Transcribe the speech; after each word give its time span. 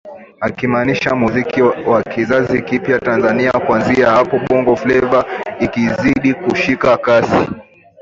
akimaanisha 0.41 1.11
muziki 1.15 1.61
wa 1.61 2.03
kizazi 2.03 2.61
kipya 2.61 2.99
Tanzania 2.99 3.51
Kuanzia 3.51 4.09
hapo 4.09 4.39
Bongo 4.49 4.75
Fleva 4.75 5.25
ikazidi 5.59 6.33
kushika 6.33 6.97
kasi 6.97 7.47